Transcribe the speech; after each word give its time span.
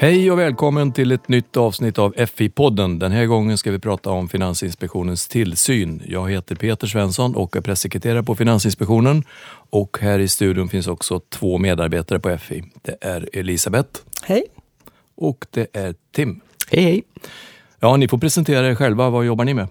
Hej 0.00 0.30
och 0.30 0.38
välkommen 0.38 0.92
till 0.92 1.12
ett 1.12 1.28
nytt 1.28 1.56
avsnitt 1.56 1.98
av 1.98 2.14
FI-podden. 2.14 2.98
Den 2.98 3.12
här 3.12 3.26
gången 3.26 3.58
ska 3.58 3.70
vi 3.70 3.78
prata 3.78 4.10
om 4.10 4.28
Finansinspektionens 4.28 5.28
tillsyn. 5.28 6.02
Jag 6.06 6.30
heter 6.30 6.54
Peter 6.54 6.86
Svensson 6.86 7.36
och 7.36 7.56
är 7.56 7.60
pressekreterare 7.60 8.22
på 8.22 8.34
Finansinspektionen. 8.34 9.24
Och 9.70 9.98
här 10.00 10.18
i 10.18 10.28
studion 10.28 10.68
finns 10.68 10.86
också 10.86 11.20
två 11.20 11.58
medarbetare 11.58 12.20
på 12.20 12.38
FI. 12.38 12.64
Det 12.82 12.96
är 13.00 13.28
Elisabeth. 13.32 14.00
Hej. 14.22 14.44
Och 15.16 15.46
det 15.50 15.66
är 15.72 15.94
Tim. 16.12 16.40
Hej, 16.70 16.82
hej. 16.82 17.02
Ja, 17.80 17.96
ni 17.96 18.08
får 18.08 18.18
presentera 18.18 18.68
er 18.68 18.74
själva. 18.74 19.10
Vad 19.10 19.26
jobbar 19.26 19.44
ni 19.44 19.54
med? 19.54 19.68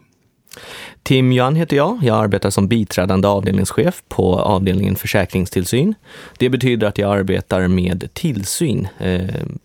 Tim 1.04 1.32
Jan 1.32 1.56
heter 1.56 1.78
jag. 1.78 2.00
Jag 2.02 2.18
arbetar 2.18 2.50
som 2.50 2.68
biträdande 2.68 3.28
avdelningschef 3.28 4.04
på 4.08 4.40
avdelningen 4.40 4.96
försäkringstillsyn. 4.96 5.96
Det 6.40 6.50
betyder 6.50 6.88
att 6.88 6.98
jag 6.98 7.18
arbetar 7.18 7.68
med 7.68 8.10
tillsyn 8.14 8.88
eh, 9.00 9.22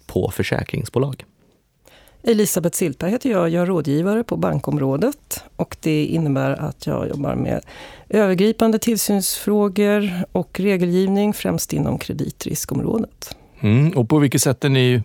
på 0.06 0.30
försäkringsbolag. 0.30 1.24
Elisabeth 2.24 2.76
Silta 2.76 3.06
heter 3.06 3.30
jag. 3.30 3.48
Jag 3.50 3.62
är 3.62 3.66
rådgivare 3.66 4.24
på 4.24 4.36
bankområdet 4.36 5.44
och 5.56 5.76
det 5.80 6.04
innebär 6.04 6.50
att 6.50 6.86
jag 6.86 7.08
jobbar 7.08 7.34
med 7.34 7.60
övergripande 8.08 8.78
tillsynsfrågor 8.78 10.10
och 10.32 10.60
regelgivning, 10.60 11.32
främst 11.32 11.72
inom 11.72 11.98
kreditriskområdet. 11.98 13.36
Mm, 13.60 13.90
och 13.90 14.08
på 14.08 14.18
vilket 14.18 14.42
sätt 14.42 14.64
är 14.64 14.68
ni 14.68 15.02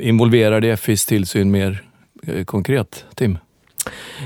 involverade 0.00 0.72
i 0.72 0.76
FIs 0.76 1.06
tillsyn 1.06 1.50
mer 1.50 1.84
eh, 2.26 2.44
konkret, 2.44 3.04
Tim? 3.14 3.38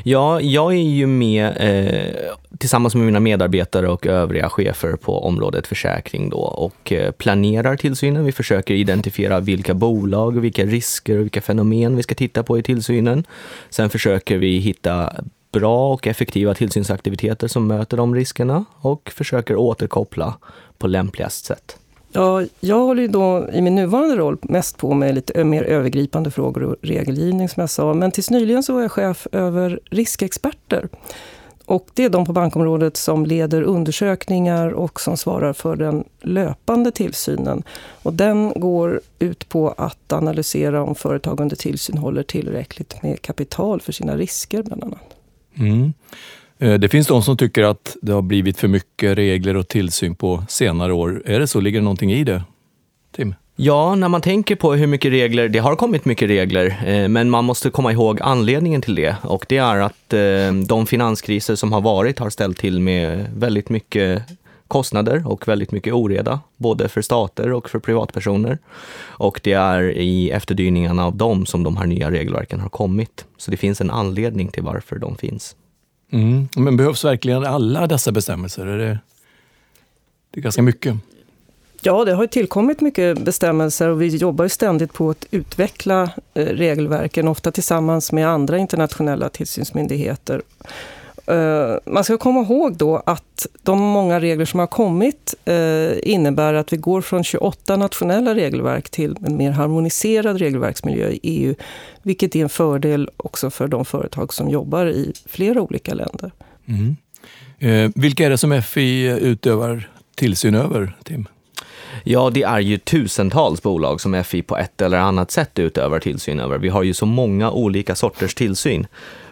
Ja, 0.05 0.41
jag 0.41 0.73
är 0.73 0.83
ju 0.83 1.07
med 1.07 1.57
eh, 1.57 2.35
tillsammans 2.59 2.95
med 2.95 3.07
mina 3.07 3.21
medarbetare 3.21 3.89
och 3.89 4.07
övriga 4.07 4.49
chefer 4.49 4.97
på 4.97 5.25
området 5.25 5.67
försäkring 5.67 6.31
då 6.31 6.39
och 6.39 6.93
eh, 6.93 7.11
planerar 7.11 7.77
tillsynen. 7.77 8.25
Vi 8.25 8.33
försöker 8.33 8.75
identifiera 8.75 9.41
vilka 9.41 9.75
bolag, 9.75 10.41
vilka 10.41 10.65
risker 10.65 11.19
och 11.19 11.25
vilka 11.25 11.41
fenomen 11.41 11.97
vi 11.97 12.03
ska 12.03 12.15
titta 12.15 12.43
på 12.43 12.59
i 12.59 12.63
tillsynen. 12.63 13.25
Sen 13.71 13.91
försöker 13.91 14.39
vi 14.39 14.59
hitta 14.59 15.13
bra 15.53 15.93
och 15.93 16.07
effektiva 16.07 16.55
tillsynsaktiviteter 16.55 17.49
som 17.49 17.67
möter 17.67 17.97
de 17.97 18.15
riskerna 18.15 18.65
och 18.81 19.11
försöker 19.15 19.57
återkoppla 19.57 20.35
på 20.79 20.87
lämpligast 20.87 21.45
sätt. 21.45 21.77
Ja, 22.17 22.43
jag 22.61 22.81
håller 22.81 23.03
ju 23.03 23.09
då 23.09 23.49
i 23.53 23.63
min 23.63 23.75
nuvarande 23.75 24.17
roll 24.17 24.37
mest 24.43 24.79
på 24.79 24.95
med 24.95 25.15
lite 25.15 25.45
mer 25.45 25.63
övergripande 25.63 26.31
frågor 26.31 26.63
och 26.63 26.77
regelgivning 26.83 27.49
som 27.49 27.61
jag 27.61 27.71
sa. 27.71 27.95
Men 27.95 28.11
tills 28.11 28.31
nyligen 28.31 28.63
så 28.63 28.75
var 28.75 28.83
jag 28.83 28.93
chef 28.93 29.27
över 29.33 29.81
riskexperter. 29.91 30.89
Och 31.67 31.89
det 31.95 32.05
är 32.05 32.09
de 32.09 32.27
på 32.27 32.33
bankområdet 32.33 32.97
som 32.97 33.27
leder 33.27 33.63
undersökningar 33.63 34.71
och 34.71 35.01
som 35.01 35.17
svarar 35.17 35.53
för 35.53 35.77
den 35.77 36.05
löpande 36.21 36.91
tillsynen. 36.91 37.63
Och 38.03 38.13
den 38.13 38.53
går 38.57 39.01
ut 39.19 39.49
på 39.49 39.75
att 39.77 40.13
analysera 40.13 40.83
om 40.83 40.95
företag 40.95 41.41
under 41.41 41.57
tillsyn 41.57 41.99
håller 41.99 42.23
tillräckligt 42.23 43.03
med 43.03 43.23
kapital 43.23 43.81
för 43.81 43.93
sina 43.93 44.17
risker 44.17 44.63
bland 44.63 44.85
annat. 44.85 45.17
Mm. 45.55 45.93
Eh, 46.59 46.75
det 46.75 46.89
finns 46.89 47.07
de 47.07 47.23
som 47.23 47.37
tycker 47.37 47.63
att 47.63 47.97
det 48.03 48.13
har 48.13 48.23
blivit 48.23 48.59
för 48.59 48.69
mycket 48.69 49.19
regler 49.19 49.57
och 49.57 49.69
tillsyn 49.69 50.15
på 50.15 50.45
senare 50.49 50.93
år. 50.93 51.23
Är 51.27 51.41
det 51.41 51.47
så? 51.47 51.61
Ligger 51.61 51.79
det 51.79 51.85
någonting 51.85 52.13
i 52.13 52.25
det? 52.25 52.43
Tim? 53.17 53.35
Ja, 53.59 53.95
när 53.95 54.09
man 54.09 54.21
tänker 54.21 54.57
på 54.57 54.75
hur 54.75 54.87
mycket 54.87 55.13
regler, 55.13 55.49
det 55.49 55.59
har 55.59 55.77
kommit 55.77 56.05
mycket 56.05 56.29
regler, 56.29 56.83
eh, 56.87 57.09
men 57.09 57.31
man 57.31 57.45
måste 57.45 57.71
komma 57.71 57.93
ihåg 57.93 58.21
anledningen 58.23 58.83
till 58.83 58.95
det. 58.95 59.17
Och 59.23 59.47
det 59.49 59.57
är 59.57 59.77
att 59.77 60.13
eh, 60.13 60.53
de 60.67 60.87
finanskriser 60.87 61.55
som 61.55 61.73
har 61.73 61.81
varit 61.81 62.19
har 62.19 62.31
ställt 62.31 62.59
till 62.59 62.81
med 62.81 63.27
väldigt 63.37 63.69
mycket 63.69 64.23
kostnader 64.69 65.23
och 65.27 65.49
väldigt 65.49 65.73
mycket 65.73 65.93
oreda, 65.95 66.41
både 66.57 66.89
för 66.89 67.03
stater 67.03 67.53
och 67.53 67.71
för 67.71 67.79
privatpersoner. 67.79 68.59
Och 68.99 69.41
det 69.43 69.53
är 69.53 69.83
i 69.83 70.31
efterdyningarna 70.31 71.07
av 71.07 71.17
dem 71.17 71.47
som 71.47 71.63
de 71.63 71.77
här 71.77 71.87
nya 71.87 72.11
regelverken 72.11 72.61
har 72.61 72.69
kommit. 72.69 73.25
Så 73.37 73.51
det 73.51 73.57
finns 73.57 73.81
en 73.81 73.91
anledning 73.91 74.49
till 74.49 74.63
varför 74.63 74.99
de 74.99 75.17
finns. 75.17 75.57
Mm. 76.11 76.49
Men 76.57 76.77
behövs 76.77 77.05
verkligen 77.05 77.45
alla 77.45 77.87
dessa 77.87 78.13
bestämmelser? 78.13 78.67
Är 78.67 78.79
det, 78.79 78.99
det 80.31 80.41
är 80.41 80.43
ganska 80.43 80.63
mycket. 80.63 80.97
Ja, 81.81 82.05
det 82.05 82.15
har 82.15 82.27
tillkommit 82.27 82.81
mycket 82.81 83.19
bestämmelser 83.19 83.89
och 83.89 84.03
vi 84.03 84.07
jobbar 84.07 84.45
ju 84.45 84.49
ständigt 84.49 84.93
på 84.93 85.11
att 85.11 85.27
utveckla 85.31 86.11
eh, 86.35 86.45
regelverken, 86.45 87.29
ofta 87.29 87.53
tillsammans 87.53 88.13
med 88.13 88.29
andra 88.29 88.59
internationella 88.59 89.29
tillsynsmyndigheter. 89.29 90.43
Eh, 91.27 91.77
man 91.85 92.05
ska 92.05 92.19
komma 92.19 92.41
ihåg 92.41 92.77
då 92.77 93.03
att 93.07 93.47
de 93.63 93.79
många 93.81 94.21
regler 94.21 94.45
som 94.45 94.61
har 94.61 94.67
kommit 94.67 95.35
eh, 95.45 95.93
innebär 96.03 96.55
att 96.55 96.73
vi 96.73 96.77
går 96.77 97.01
från 97.01 97.25
28 97.25 97.77
nationella 97.77 98.35
regelverk 98.35 98.91
till 98.91 99.17
en 99.27 99.37
mer 99.37 99.51
harmoniserad 99.51 100.39
regelverksmiljö 100.39 101.09
i 101.09 101.21
EU, 101.23 101.55
vilket 102.03 102.37
är 102.37 102.41
en 102.41 102.49
fördel 102.49 103.11
också 103.17 103.51
för 103.51 103.69
de 103.69 103.85
företag 103.85 104.35
som 104.35 104.51
jobbar 104.51 104.87
i 104.87 105.13
flera 105.27 105.61
olika 105.61 105.95
länder. 105.95 106.33
Mm. 106.67 106.97
Eh, 107.59 107.91
vilka 107.95 108.27
är 108.27 108.31
det 108.31 108.39
som 108.39 108.63
FI 108.63 109.19
utövar 109.21 109.91
tillsyn 110.15 110.55
över, 110.55 110.97
Tim? 111.05 111.29
Ja, 112.05 112.31
det 112.31 112.43
är 112.43 112.61
ju 112.61 112.79
tusentals 112.79 113.63
bolag 113.63 114.01
som 114.01 114.25
FI 114.25 114.43
på 114.43 114.57
ett 114.57 114.81
eller 114.81 114.99
annat 114.99 115.31
sätt 115.31 115.59
utövar 115.59 115.99
tillsyn 115.99 116.41
över. 116.41 116.59
Vi 116.59 116.69
har 116.69 116.83
ju 116.83 116.95
så 116.95 117.07
många 117.07 117.51
olika 117.51 117.95
sorters 117.95 118.35
tillsyn. 118.35 118.87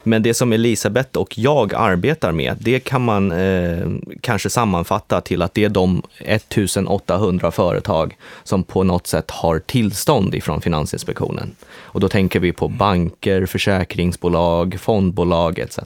Men 0.06 0.22
det 0.22 0.34
som 0.34 0.53
Elisabeth 0.53 1.19
och 1.19 1.38
jag 1.38 1.75
arbetar 1.75 2.32
med, 2.32 2.56
det 2.60 2.81
kan 2.81 3.04
man 3.04 3.32
eh, 3.32 3.88
kanske 4.20 4.50
sammanfatta 4.50 5.20
till 5.20 5.42
att 5.42 5.54
det 5.54 5.65
är 5.65 5.69
de 5.69 6.03
1800 6.19 7.50
företag 7.50 8.16
som 8.44 8.62
på 8.62 8.82
något 8.82 9.06
sätt 9.06 9.31
har 9.31 9.59
tillstånd 9.59 10.34
ifrån 10.34 10.60
Finansinspektionen. 10.60 11.54
Och 11.76 12.00
då 12.00 12.09
tänker 12.09 12.41
vi 12.41 12.53
på 12.53 12.69
banker, 12.69 13.47
försäkringsbolag, 13.47 14.76
fondbolag 14.81 15.59
etc. 15.59 15.78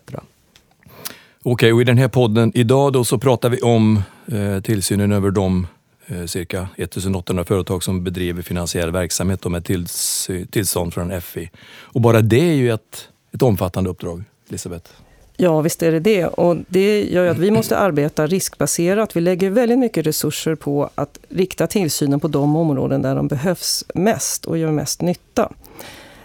Okej, 1.42 1.72
och 1.72 1.80
i 1.80 1.84
den 1.84 1.98
här 1.98 2.08
podden 2.08 2.52
idag 2.54 2.92
då 2.92 3.04
så 3.04 3.18
pratar 3.18 3.48
vi 3.48 3.60
om 3.60 4.02
eh, 4.32 4.60
tillsynen 4.60 5.12
över 5.12 5.30
de 5.30 5.66
eh, 6.06 6.24
cirka 6.24 6.68
1800 6.76 7.44
företag 7.44 7.82
som 7.82 8.04
bedriver 8.04 8.42
finansiell 8.42 8.90
verksamhet 8.90 9.46
med 9.46 9.64
tills, 9.64 10.30
tillstånd 10.50 10.94
från 10.94 11.20
FI. 11.20 11.50
Och 11.82 12.00
bara 12.00 12.20
det 12.20 12.50
är 12.50 12.54
ju 12.54 12.72
ett 12.72 13.08
ett 13.32 13.42
omfattande 13.42 13.90
uppdrag, 13.90 14.24
Elisabeth. 14.48 14.90
Ja, 15.40 15.60
visst 15.60 15.82
är 15.82 15.92
det 15.92 16.00
det. 16.00 16.26
Och 16.26 16.56
det 16.68 17.04
gör 17.04 17.24
ju 17.24 17.30
att 17.30 17.38
vi 17.38 17.50
måste 17.50 17.78
arbeta 17.78 18.26
riskbaserat. 18.26 19.16
Vi 19.16 19.20
lägger 19.20 19.50
väldigt 19.50 19.78
mycket 19.78 20.06
resurser 20.06 20.54
på 20.54 20.90
att 20.94 21.18
rikta 21.28 21.66
tillsynen 21.66 22.20
på 22.20 22.28
de 22.28 22.56
områden 22.56 23.02
där 23.02 23.14
de 23.14 23.28
behövs 23.28 23.84
mest 23.94 24.44
och 24.44 24.58
gör 24.58 24.72
mest 24.72 25.02
nytta. 25.02 25.52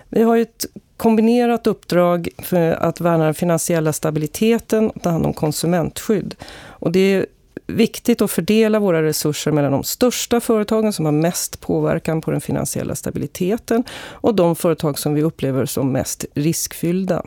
Vi 0.09 0.23
har 0.23 0.37
ett 0.37 0.65
kombinerat 0.97 1.67
uppdrag 1.67 2.29
för 2.37 2.71
att 2.71 3.01
värna 3.01 3.25
den 3.25 3.33
finansiella 3.33 3.93
stabiliteten 3.93 4.89
och 4.89 5.01
ta 5.01 5.09
hand 5.09 5.25
om 5.25 5.33
konsumentskydd. 5.33 6.35
Och 6.61 6.91
det 6.91 6.99
är 6.99 7.25
viktigt 7.67 8.21
att 8.21 8.31
fördela 8.31 8.79
våra 8.79 9.03
resurser 9.03 9.51
mellan 9.51 9.71
de 9.71 9.83
största 9.83 10.39
företagen 10.39 10.93
som 10.93 11.05
har 11.05 11.11
mest 11.11 11.59
påverkan 11.59 12.21
på 12.21 12.31
den 12.31 12.41
finansiella 12.41 12.95
stabiliteten 12.95 13.83
och 14.11 14.35
de 14.35 14.55
företag 14.55 14.99
som 14.99 15.13
vi 15.13 15.23
upplever 15.23 15.65
som 15.65 15.91
mest 15.91 16.25
riskfyllda 16.33 17.23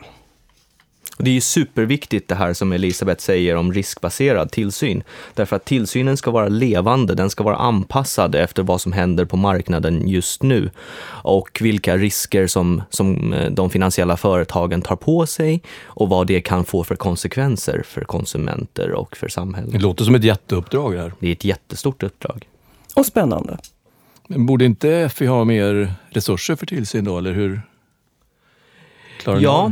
det 1.17 1.29
är 1.29 1.33
ju 1.33 1.41
superviktigt 1.41 2.29
det 2.29 2.35
här 2.35 2.53
som 2.53 2.71
Elisabeth 2.71 3.21
säger 3.21 3.55
om 3.55 3.73
riskbaserad 3.73 4.51
tillsyn. 4.51 5.03
Därför 5.33 5.55
att 5.55 5.65
tillsynen 5.65 6.17
ska 6.17 6.31
vara 6.31 6.47
levande, 6.47 7.15
den 7.15 7.29
ska 7.29 7.43
vara 7.43 7.55
anpassad 7.55 8.35
efter 8.35 8.63
vad 8.63 8.81
som 8.81 8.91
händer 8.91 9.25
på 9.25 9.37
marknaden 9.37 10.07
just 10.07 10.43
nu. 10.43 10.69
Och 11.07 11.57
vilka 11.61 11.97
risker 11.97 12.47
som, 12.47 12.81
som 12.89 13.33
eh, 13.33 13.51
de 13.51 13.69
finansiella 13.69 14.17
företagen 14.17 14.81
tar 14.81 14.95
på 14.95 15.25
sig 15.25 15.61
och 15.85 16.09
vad 16.09 16.27
det 16.27 16.41
kan 16.41 16.65
få 16.65 16.83
för 16.83 16.95
konsekvenser 16.95 17.83
för 17.85 18.01
konsumenter 18.01 18.91
och 18.91 19.17
för 19.17 19.27
samhället. 19.27 19.71
Det 19.71 19.79
låter 19.79 20.05
som 20.05 20.15
ett 20.15 20.23
jätteuppdrag. 20.23 20.95
Här. 20.95 21.13
Det 21.19 21.27
är 21.27 21.31
ett 21.31 21.43
jättestort 21.43 22.03
uppdrag. 22.03 22.47
Och 22.95 23.05
spännande. 23.05 23.57
Men 24.27 24.45
borde 24.45 24.65
inte 24.65 25.09
FI 25.09 25.25
ha 25.25 25.43
mer 25.43 25.93
resurser 26.09 26.55
för 26.55 26.65
tillsyn 26.65 27.05
då, 27.05 27.17
eller 27.17 27.33
hur? 27.33 27.61
Klarar 29.19 29.39
ja, 29.39 29.71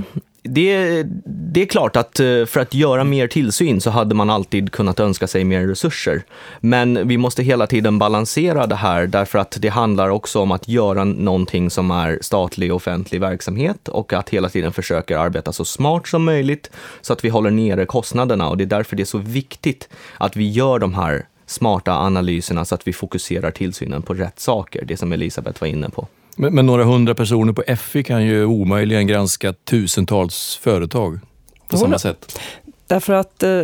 det, 0.50 1.04
det, 1.26 1.62
är 1.62 1.66
klart 1.66 1.96
att 1.96 2.20
eh, 2.20 2.46
för 2.46 2.60
att 2.60 2.74
göra 2.74 3.04
mer 3.04 3.28
tillsyn 3.28 3.82
så 3.82 3.90
hade 3.90 4.16
man 4.16 4.30
alltid 4.30 4.72
kunnat 4.72 5.00
önska 5.00 5.28
sig 5.28 5.44
mer 5.44 5.68
resurser. 5.68 6.24
Men 6.60 7.08
vi 7.08 7.18
måste 7.18 7.44
hela 7.44 7.68
tiden 7.68 8.00
balansera 8.00 8.68
det 8.68 8.76
här 8.76 9.08
därför 9.08 9.40
att 9.40 9.58
det 9.60 9.70
handlar 9.70 10.10
också 10.10 10.40
om 10.40 10.52
att 10.52 10.68
göra 10.68 11.04
någonting 11.04 11.70
som 11.70 11.92
är 11.92 12.20
statlig 12.22 12.74
offentlig 12.74 13.22
verksamhet 13.22 13.88
och 13.88 14.14
att 14.14 14.30
hela 14.30 14.50
tiden 14.50 14.74
försöka 14.74 15.20
arbeta 15.20 15.52
så 15.52 15.66
smart 15.66 16.08
som 16.08 16.24
möjligt 16.24 16.72
så 17.02 17.14
att 17.14 17.26
vi 17.26 17.30
håller 17.30 17.52
nere 17.52 17.86
kostnaderna 17.86 18.50
och 18.50 18.58
det 18.58 18.64
är 18.64 18.66
därför 18.66 18.96
det 18.96 19.04
är 19.04 19.06
så 19.06 19.18
viktigt 19.18 19.90
att 20.18 20.36
vi 20.36 20.50
gör 20.50 20.80
de 20.80 20.94
här 20.94 21.26
smarta 21.46 21.94
analyserna 21.94 22.66
så 22.66 22.76
att 22.76 22.88
vi 22.88 22.94
fokuserar 22.94 23.52
tillsynen 23.52 24.02
på 24.02 24.14
rätt 24.14 24.40
saker, 24.40 24.86
det 24.86 24.98
som 24.98 25.12
Elisabeth 25.12 25.62
var 25.62 25.68
inne 25.68 25.90
på. 25.90 26.08
Men, 26.36 26.56
men, 26.56 26.66
några 26.66 26.84
hundra 26.84 27.16
personer 27.16 27.54
på 27.54 27.76
FI 27.78 28.04
kan 28.04 28.26
ju 28.26 28.46
omöjligen 28.46 29.08
granska 29.08 29.54
tusentals 29.54 30.60
företag 30.62 31.20
på 31.68 31.78
samma 31.78 32.00
sätt. 32.00 32.40
Därför 32.88 33.14
att 33.14 33.44
eh, 33.44 33.62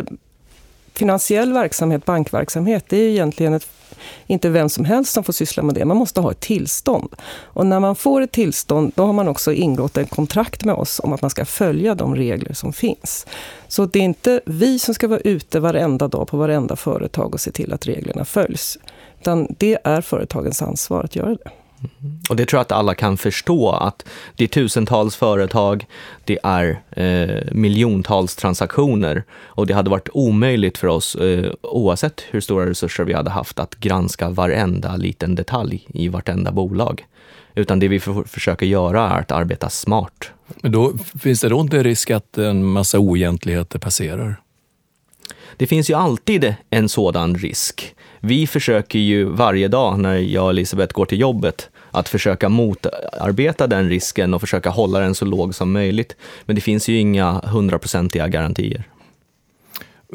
finansiell 0.94 1.52
verksamhet, 1.52 2.04
bankverksamhet, 2.04 2.84
det 2.88 2.96
är 2.96 3.08
egentligen 3.08 3.54
ett 3.54 3.68
inte 4.26 4.48
vem 4.48 4.68
som 4.68 4.84
helst 4.84 5.12
som 5.12 5.24
får 5.24 5.32
syssla 5.32 5.62
med 5.62 5.74
det. 5.74 5.84
Man 5.84 5.96
måste 5.96 6.20
ha 6.20 6.30
ett 6.30 6.40
tillstånd. 6.40 7.14
Och 7.42 7.66
när 7.66 7.80
man 7.80 7.96
får 7.96 8.20
ett 8.20 8.32
tillstånd, 8.32 8.92
då 8.94 9.04
har 9.04 9.12
man 9.12 9.28
också 9.28 9.52
ingått 9.52 9.96
en 9.96 10.06
kontrakt 10.06 10.64
med 10.64 10.74
oss 10.74 11.00
om 11.04 11.12
att 11.12 11.22
man 11.22 11.30
ska 11.30 11.44
följa 11.44 11.94
de 11.94 12.16
regler 12.16 12.52
som 12.52 12.72
finns. 12.72 13.26
Så 13.68 13.86
det 13.86 13.98
är 13.98 14.02
inte 14.02 14.40
vi 14.46 14.78
som 14.78 14.94
ska 14.94 15.08
vara 15.08 15.20
ute 15.20 15.60
varenda 15.60 16.08
dag 16.08 16.28
på 16.28 16.36
varenda 16.36 16.76
företag 16.76 17.34
och 17.34 17.40
se 17.40 17.50
till 17.50 17.72
att 17.72 17.86
reglerna 17.86 18.24
följs. 18.24 18.78
Utan 19.20 19.46
det 19.58 19.78
är 19.84 20.00
företagens 20.00 20.62
ansvar 20.62 21.04
att 21.04 21.16
göra 21.16 21.34
det. 21.34 21.50
Och 22.28 22.36
det 22.36 22.46
tror 22.46 22.58
jag 22.58 22.62
att 22.62 22.72
alla 22.72 22.94
kan 22.94 23.16
förstå, 23.16 23.70
att 23.70 24.04
det 24.36 24.44
är 24.44 24.48
tusentals 24.48 25.16
företag, 25.16 25.86
det 26.24 26.38
är 26.42 26.80
eh, 26.90 27.52
miljontals 27.52 28.36
transaktioner 28.36 29.24
och 29.44 29.66
det 29.66 29.74
hade 29.74 29.90
varit 29.90 30.08
omöjligt 30.12 30.78
för 30.78 30.88
oss, 30.88 31.14
eh, 31.14 31.52
oavsett 31.62 32.20
hur 32.30 32.40
stora 32.40 32.66
resurser 32.66 33.04
vi 33.04 33.12
hade 33.12 33.30
haft, 33.30 33.58
att 33.58 33.74
granska 33.74 34.30
varenda 34.30 34.96
liten 34.96 35.34
detalj 35.34 35.86
i 35.94 36.08
vartenda 36.08 36.52
bolag. 36.52 37.06
Utan 37.54 37.78
det 37.78 37.88
vi 37.88 38.00
försöker 38.26 38.66
göra 38.66 39.10
är 39.10 39.20
att 39.20 39.32
arbeta 39.32 39.70
smart. 39.70 40.30
Men 40.62 40.72
då 40.72 40.92
finns 41.20 41.40
det 41.40 41.48
då 41.48 41.60
inte 41.60 41.82
risk 41.82 42.10
att 42.10 42.38
en 42.38 42.64
massa 42.64 42.98
oegentligheter 42.98 43.78
passerar? 43.78 44.40
Det 45.56 45.66
finns 45.66 45.90
ju 45.90 45.94
alltid 45.94 46.54
en 46.70 46.88
sådan 46.88 47.34
risk. 47.34 47.94
Vi 48.20 48.46
försöker 48.46 48.98
ju 48.98 49.24
varje 49.24 49.68
dag 49.68 49.98
när 49.98 50.16
jag 50.16 50.44
och 50.44 50.50
Elisabeth 50.50 50.94
går 50.94 51.06
till 51.06 51.20
jobbet 51.20 51.70
att 51.92 52.08
försöka 52.08 52.48
motarbeta 52.48 53.66
den 53.66 53.88
risken 53.88 54.34
och 54.34 54.40
försöka 54.40 54.70
hålla 54.70 54.98
den 54.98 55.14
så 55.14 55.24
låg 55.24 55.54
som 55.54 55.72
möjligt. 55.72 56.16
Men 56.44 56.56
det 56.56 56.62
finns 56.62 56.88
ju 56.88 56.98
inga 56.98 57.32
hundraprocentiga 57.32 58.28
garantier. 58.28 58.84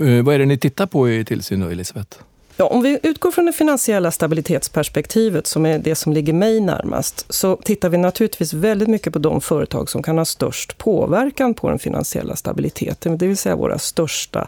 Uh, 0.01 0.24
vad 0.24 0.35
är 0.35 0.39
det 0.39 0.45
ni 0.45 0.57
tittar 0.57 0.85
på 0.85 1.09
i 1.09 1.25
tillsyn 1.25 1.59
då, 1.59 1.68
Elisabeth? 1.68 2.18
Ja, 2.59 2.65
om 2.65 2.81
vi 2.81 3.00
utgår 3.03 3.31
från 3.31 3.45
det 3.45 3.53
finansiella 3.53 4.12
stabilitetsperspektivet, 4.12 5.47
som 5.47 5.65
är 5.65 5.79
det 5.79 5.95
som 5.95 6.13
ligger 6.13 6.33
mig 6.33 6.59
närmast, 6.59 7.33
så 7.33 7.56
tittar 7.56 7.89
vi 7.89 7.97
naturligtvis 7.97 8.53
väldigt 8.53 8.88
mycket 8.88 9.13
på 9.13 9.19
de 9.19 9.41
företag 9.41 9.89
som 9.89 10.03
kan 10.03 10.18
ha 10.18 10.25
störst 10.25 10.77
påverkan 10.77 11.53
på 11.53 11.69
den 11.69 11.79
finansiella 11.79 12.35
stabiliteten, 12.35 13.18
det 13.18 13.27
vill 13.27 13.38
säga 13.38 13.56
våra 13.56 13.79
största 13.79 14.47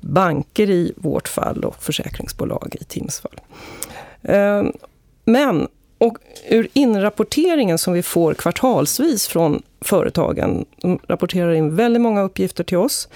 banker 0.00 0.70
i 0.70 0.92
vårt 0.96 1.28
fall 1.28 1.64
och 1.64 1.82
försäkringsbolag 1.82 2.76
i 2.80 2.84
Tims 2.84 3.20
fall. 3.20 3.40
Ehm, 4.22 4.72
men 5.24 5.68
och 5.98 6.18
ur 6.48 6.68
inrapporteringen 6.72 7.78
som 7.78 7.92
vi 7.92 8.02
får 8.02 8.34
kvartalsvis 8.34 9.26
från 9.26 9.62
företagen, 9.80 10.64
de 10.76 10.98
rapporterar 11.08 11.52
in 11.52 11.76
väldigt 11.76 12.02
många 12.02 12.22
uppgifter 12.22 12.64
till 12.64 12.78
oss 12.78 13.08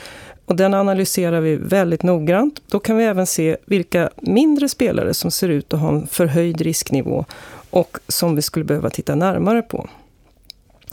och 0.47 0.57
den 0.57 0.75
analyserar 0.75 1.41
vi 1.41 1.57
väldigt 1.57 2.03
noggrant. 2.03 2.63
Då 2.67 2.79
kan 2.79 2.97
vi 2.97 3.05
även 3.05 3.27
se 3.27 3.57
vilka 3.65 4.11
mindre 4.17 4.69
spelare 4.69 5.15
som 5.15 5.31
ser 5.31 5.49
ut 5.49 5.75
att 5.75 5.81
ha 5.81 5.89
en 5.89 6.07
förhöjd 6.07 6.61
risknivå 6.61 7.25
och 7.71 7.99
som 8.09 8.37
vi 8.37 8.43
skulle 8.43 8.65
behöva 8.65 8.91
titta 8.91 9.15
närmare 9.15 9.63
på. 9.63 9.89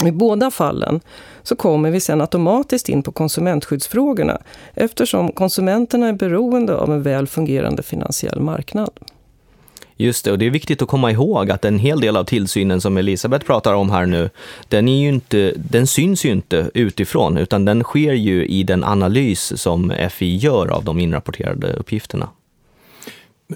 I 0.06 0.12
båda 0.12 0.51
fallen 0.51 1.00
så 1.44 1.56
kommer 1.56 1.92
vi 1.92 2.00
sen 2.00 2.21
automatiskt 2.21 2.89
in 2.89 3.03
på 3.03 3.12
konsumentskyddsfrågorna 3.12 4.42
eftersom 4.74 5.31
konsumenterna 5.31 6.07
är 6.07 6.13
beroende 6.13 6.75
av 6.75 6.94
en 6.94 7.03
väl 7.03 7.27
fungerande 7.27 7.83
finansiell 7.83 8.39
marknad. 8.39 8.92
Just 10.01 10.25
det, 10.25 10.31
och 10.31 10.39
det 10.39 10.45
är 10.45 10.49
viktigt 10.49 10.81
att 10.81 10.87
komma 10.87 11.11
ihåg 11.11 11.51
att 11.51 11.65
en 11.65 11.79
hel 11.79 11.99
del 11.99 12.17
av 12.17 12.23
tillsynen 12.23 12.81
som 12.81 12.97
Elisabeth 12.97 13.45
pratar 13.45 13.73
om 13.73 13.89
här 13.89 14.05
nu, 14.05 14.29
den, 14.67 14.87
är 14.87 15.01
ju 15.01 15.09
inte, 15.09 15.53
den 15.55 15.87
syns 15.87 16.25
ju 16.25 16.29
inte 16.29 16.71
utifrån, 16.73 17.37
utan 17.37 17.65
den 17.65 17.83
sker 17.83 18.13
ju 18.13 18.45
i 18.45 18.63
den 18.63 18.83
analys 18.83 19.61
som 19.61 19.93
FI 20.11 20.35
gör 20.35 20.67
av 20.67 20.83
de 20.83 20.99
inrapporterade 20.99 21.73
uppgifterna. 21.73 22.29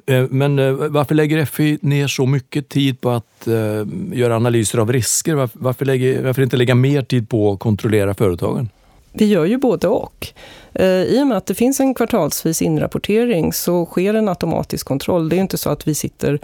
Eh, 0.06 0.26
men 0.30 0.60
eh, 0.60 0.72
varför 0.74 1.16
lägger 1.16 1.46
FI 1.46 1.80
ner 1.82 2.08
så 2.08 2.26
mycket 2.26 2.70
tid 2.70 3.02
på 3.02 3.10
att 3.10 3.48
eh, 3.48 3.88
göra 4.14 4.36
analyser 4.36 4.80
av 4.80 4.92
risker? 4.92 5.50
Varför, 5.54 5.86
lägger, 5.86 6.24
varför 6.24 6.42
inte 6.42 6.58
lägga 6.58 6.76
mer 6.76 7.02
tid 7.02 7.30
på 7.30 7.52
att 7.52 7.60
kontrollera 7.60 8.14
företagen? 8.14 8.70
Vi 9.14 9.26
gör 9.26 9.46
ju 9.46 9.58
både 9.58 9.88
och. 9.88 10.28
Eh, 10.74 10.86
I 10.86 11.22
och 11.22 11.28
med 11.28 11.38
att 11.38 11.46
det 11.46 11.56
finns 11.56 11.80
en 11.80 11.94
kvartalsvis 11.94 12.62
inrapportering 12.62 13.54
så 13.54 13.86
sker 13.86 14.14
en 14.14 14.30
automatisk 14.30 14.88
kontroll. 14.88 15.30
Det 15.30 15.36
är 15.36 15.40
inte 15.40 15.58
så 15.58 15.70
att 15.70 15.88
vi 15.88 15.96
sitter 15.96 16.40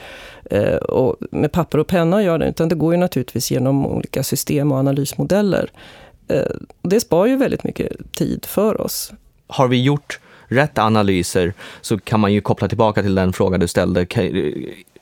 eh, 0.46 1.12
med 1.32 1.52
papper 1.52 1.78
och 1.78 1.88
penna 1.88 2.16
och 2.16 2.24
gör 2.24 2.40
det, 2.40 2.50
utan 2.50 2.70
det 2.70 2.76
går 2.76 2.94
ju 2.94 3.00
naturligtvis 3.00 3.52
genom 3.52 3.86
olika 3.86 4.24
system 4.24 4.72
och 4.72 4.78
analysmodeller. 4.78 5.72
Eh, 6.28 6.42
det 6.82 7.00
spar 7.00 7.26
ju 7.26 7.36
väldigt 7.36 7.64
mycket 7.64 8.12
tid 8.14 8.46
för 8.46 8.82
oss. 8.82 9.12
Har 9.48 9.68
vi 9.68 9.84
gjort 9.84 10.20
rätt 10.48 10.78
analyser 10.78 11.54
så 11.82 12.00
kan 12.00 12.20
man 12.20 12.34
ju 12.34 12.42
koppla 12.42 12.68
tillbaka 12.68 13.02
till 13.02 13.16
den 13.16 13.34
fråga 13.34 13.58
du 13.58 13.68
ställde. 13.68 14.06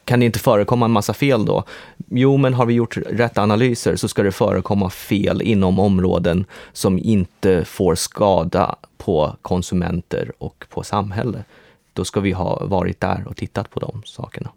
Kan, 0.07 0.19
det 0.19 0.25
inte 0.25 0.39
förekomma 0.39 0.85
en 0.85 0.91
massa 0.91 1.13
fel 1.13 1.45
då? 1.45 1.63
Jo, 2.09 2.37
men 2.37 2.53
har 2.53 2.65
vi 2.65 2.73
gjort 2.73 2.97
rätt 2.97 3.37
analyser 3.37 3.95
så 3.95 4.07
ska 4.07 4.23
det 4.23 4.31
förekomma 4.31 4.89
fel 4.89 5.41
inom 5.41 5.79
områden 5.79 6.45
som 6.73 6.99
inte 6.99 7.65
får 7.65 7.95
skada 7.95 8.75
på 8.97 9.35
konsumenter 9.41 10.31
och 10.37 10.65
på 10.69 10.83
samhälle. 10.83 11.43
Då 11.93 12.05
ska 12.05 12.19
vi 12.19 12.31
ha 12.31 12.65
varit 12.65 12.99
där 12.99 13.23
och 13.27 13.37
tittat 13.37 13.69
på 13.69 13.79
de 13.79 14.01
sakerna. 14.05 14.49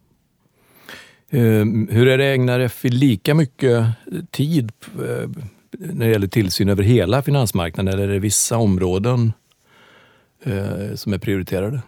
Eh, 1.31 1.65
hur 1.91 2.09
är 2.09 2.19
det, 2.19 2.35
ägnar 2.35 2.69
FI 2.69 2.89
lika 2.89 3.35
mycket 3.35 3.79
eh, 3.81 3.87
tid 4.31 4.73
eh, 4.85 5.29
när 5.71 6.07
det 6.07 6.13
gäller 6.13 6.27
tillsyn 6.27 6.69
över 6.69 6.83
hela 6.83 7.23
finansmarknaden 7.23 7.95
eller 7.95 8.09
är 8.09 8.13
det 8.13 8.19
vissa 8.19 8.57
områden 8.57 9.33
som 10.95 11.13
är 11.13 11.19
prioriterade? 11.19 11.81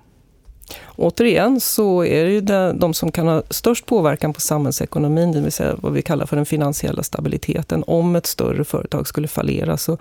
Återigen 0.97 1.61
så 1.61 2.05
är 2.05 2.25
det 2.25 2.31
ju 2.31 2.41
de 2.73 2.94
som 2.94 3.12
kan 3.12 3.29
ha 3.29 3.43
störst 3.50 3.87
påverkan 3.87 4.32
på 4.32 4.41
samhällsekonomin, 4.41 5.32
det 5.32 5.41
vill 5.41 5.53
säga 5.53 5.76
vad 5.81 5.93
vi 5.93 6.03
kallar 6.03 6.26
för 6.26 6.37
den 6.37 6.47
finansiella 6.47 7.03
stabiliteten. 7.03 7.85
Om 7.87 8.17
ett 8.17 8.26
större 8.26 8.64
företag 8.64 9.09
skulle 9.09 9.29
fallera 9.29 9.76
så 9.76 9.99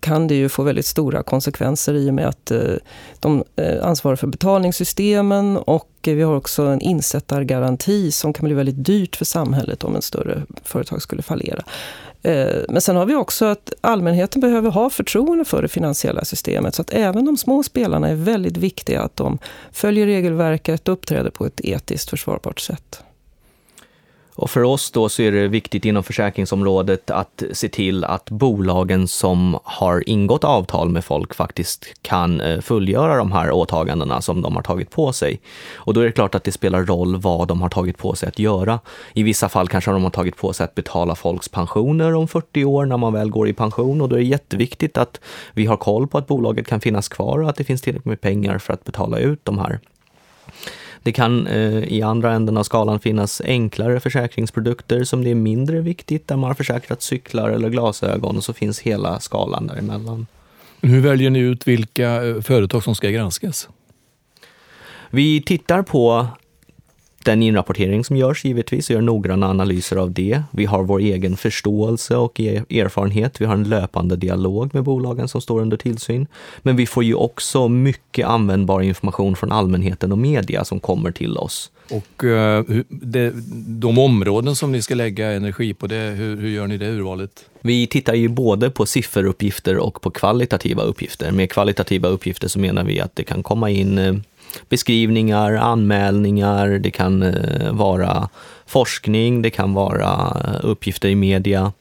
kan 0.00 0.28
det 0.28 0.34
ju 0.34 0.48
få 0.48 0.62
väldigt 0.62 0.86
stora 0.86 1.22
konsekvenser 1.22 1.94
i 1.94 2.10
och 2.10 2.14
med 2.14 2.26
att 2.26 2.50
eh, 2.50 2.60
de 3.20 3.44
eh, 3.56 3.86
ansvarar 3.86 4.16
för 4.16 4.26
betalningssystemen 4.26 5.56
och 5.56 5.90
vi 6.02 6.22
har 6.22 6.36
också 6.36 6.62
en 6.62 6.80
insättargaranti 6.80 8.12
som 8.12 8.32
kan 8.32 8.44
bli 8.44 8.54
väldigt 8.54 8.84
dyrt 8.84 9.16
för 9.16 9.24
samhället 9.24 9.84
om 9.84 9.96
ett 9.96 10.04
större 10.04 10.42
företag 10.64 11.02
skulle 11.02 11.22
fallera. 11.22 11.62
Eh, 12.26 12.62
men 12.68 12.80
sen 12.80 12.96
har 12.96 13.06
vi 13.06 13.14
också 13.14 13.44
att 13.44 13.72
allmänheten 13.80 14.40
behöver 14.40 14.70
ha 14.70 14.90
förtroende 14.90 15.44
för 15.44 15.62
det 15.62 15.68
finansiella 15.68 16.24
systemet. 16.24 16.74
Så 16.74 16.82
att 16.82 16.92
även 16.92 17.24
de 17.24 17.36
små 17.36 17.62
spelarna 17.62 18.08
är 18.08 18.14
väldigt 18.14 18.56
viktiga 18.56 19.02
att 19.02 19.16
de 19.16 19.38
följer 19.72 20.06
regelverket 20.06 20.88
och 20.88 20.92
uppträder 20.92 21.30
på 21.30 21.46
ett 21.46 21.60
etiskt 21.60 22.10
försvarbart 22.10 22.60
sätt. 22.60 23.02
Och 24.36 24.50
för 24.50 24.62
oss 24.62 24.90
då 24.90 25.08
så 25.08 25.22
är 25.22 25.32
det 25.32 25.48
viktigt 25.48 25.84
inom 25.84 26.02
försäkringsområdet 26.02 27.10
att 27.10 27.42
se 27.52 27.68
till 27.68 28.04
att 28.04 28.30
bolagen 28.30 29.08
som 29.08 29.58
har 29.64 30.08
ingått 30.08 30.44
avtal 30.44 30.88
med 30.88 31.04
folk 31.04 31.34
faktiskt 31.34 31.86
kan 32.02 32.40
eh, 32.40 32.60
fullgöra 32.60 33.16
de 33.16 33.32
här 33.32 33.50
åtagandena 33.50 34.20
som 34.20 34.42
de 34.42 34.56
har 34.56 34.62
tagit 34.62 34.90
på 34.90 35.12
sig. 35.12 35.40
Och 35.74 35.94
då 35.94 36.00
är 36.00 36.04
det 36.04 36.12
klart 36.12 36.34
att 36.34 36.44
det 36.44 36.52
spelar 36.52 36.84
roll 36.84 37.16
vad 37.16 37.48
de 37.48 37.62
har 37.62 37.68
tagit 37.68 37.98
på 37.98 38.14
sig 38.14 38.28
att 38.28 38.38
göra. 38.38 38.80
I 39.12 39.22
vissa 39.22 39.48
fall 39.48 39.68
kanske 39.68 39.90
de 39.90 40.02
har 40.02 40.10
tagit 40.10 40.36
på 40.36 40.52
sig 40.52 40.64
att 40.64 40.74
betala 40.74 41.14
folks 41.14 41.48
pensioner 41.48 42.14
om 42.14 42.28
40 42.28 42.64
år 42.64 42.86
när 42.86 42.96
man 42.96 43.12
väl 43.12 43.30
går 43.30 43.48
i 43.48 43.52
pension 43.52 44.00
och 44.00 44.08
då 44.08 44.16
är 44.16 44.20
det 44.20 44.26
jätteviktigt 44.26 44.98
att 44.98 45.20
vi 45.52 45.66
har 45.66 45.76
koll 45.76 46.06
på 46.08 46.18
att 46.18 46.26
bolaget 46.26 46.66
kan 46.66 46.80
finnas 46.80 47.08
kvar 47.08 47.38
och 47.38 47.50
att 47.50 47.56
det 47.56 47.64
finns 47.64 47.82
tillräckligt 47.82 48.04
med 48.04 48.20
pengar 48.20 48.58
för 48.58 48.72
att 48.72 48.84
betala 48.84 49.18
ut 49.18 49.44
de 49.44 49.58
här 49.58 49.80
det 51.06 51.12
kan 51.12 51.46
eh, 51.46 51.84
i 51.84 52.02
andra 52.02 52.32
änden 52.32 52.56
av 52.56 52.62
skalan 52.62 53.00
finnas 53.00 53.42
enklare 53.44 54.00
försäkringsprodukter 54.00 55.04
som 55.04 55.24
det 55.24 55.30
är 55.30 55.34
mindre 55.34 55.80
viktigt, 55.80 56.28
där 56.28 56.36
man 56.36 56.50
har 56.50 56.54
försäkrat 56.54 57.02
cyklar 57.02 57.50
eller 57.50 57.68
glasögon 57.68 58.36
och 58.36 58.44
så 58.44 58.52
finns 58.52 58.80
hela 58.80 59.20
skalan 59.20 59.66
däremellan. 59.66 60.26
Hur 60.80 61.00
väljer 61.00 61.30
ni 61.30 61.38
ut 61.38 61.68
vilka 61.68 62.26
eh, 62.26 62.40
företag 62.40 62.84
som 62.84 62.94
ska 62.94 63.10
granskas? 63.10 63.68
Vi 65.10 65.42
tittar 65.42 65.82
på 65.82 66.26
den 67.26 67.42
inrapportering 67.42 68.04
som 68.04 68.16
görs 68.16 68.44
givetvis 68.44 68.90
och 68.90 68.94
gör 68.94 69.00
noggranna 69.00 69.46
analyser 69.46 69.96
av 69.96 70.12
det. 70.12 70.42
Vi 70.50 70.64
har 70.64 70.82
vår 70.82 71.00
egen 71.00 71.36
förståelse 71.36 72.16
och 72.16 72.40
erfarenhet. 72.40 73.40
Vi 73.40 73.44
har 73.44 73.54
en 73.54 73.68
löpande 73.68 74.16
dialog 74.16 74.74
med 74.74 74.82
bolagen 74.84 75.28
som 75.28 75.40
står 75.40 75.60
under 75.60 75.76
tillsyn. 75.76 76.26
Men 76.62 76.76
vi 76.76 76.86
får 76.86 77.04
ju 77.04 77.14
också 77.14 77.68
mycket 77.68 78.26
användbar 78.26 78.80
information 78.80 79.36
från 79.36 79.52
allmänheten 79.52 80.12
och 80.12 80.18
media 80.18 80.64
som 80.64 80.80
kommer 80.80 81.10
till 81.10 81.38
oss. 81.38 81.70
Och 81.90 82.24
det, 82.88 83.32
de 83.66 83.98
områden 83.98 84.56
som 84.56 84.72
ni 84.72 84.82
ska 84.82 84.94
lägga 84.94 85.32
energi 85.32 85.74
på, 85.74 85.86
det, 85.86 86.14
hur, 86.16 86.36
hur 86.36 86.48
gör 86.48 86.66
ni 86.66 86.78
det 86.78 86.90
urvalet? 86.90 87.44
Vi 87.60 87.86
tittar 87.86 88.14
ju 88.14 88.28
både 88.28 88.70
på 88.70 88.86
sifferuppgifter 88.86 89.78
och 89.78 90.00
på 90.02 90.10
kvalitativa 90.10 90.82
uppgifter. 90.82 91.32
Med 91.32 91.50
kvalitativa 91.50 92.08
uppgifter 92.08 92.48
så 92.48 92.58
menar 92.58 92.84
vi 92.84 93.00
att 93.00 93.16
det 93.16 93.24
kan 93.24 93.42
komma 93.42 93.70
in 93.70 93.98
eh, 93.98 94.14
beskrivningar, 94.68 95.52
anmälningar, 95.52 96.68
det 96.68 96.90
kan 96.90 97.22
eh, 97.22 97.72
vara 97.72 98.28
forskning, 98.66 99.42
det 99.42 99.50
kan 99.50 99.74
vara 99.74 100.32
uppgifter 100.62 101.08
i 101.08 101.14
media 101.14 101.72